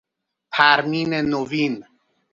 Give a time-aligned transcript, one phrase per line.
[0.53, 1.73] پرمین نوین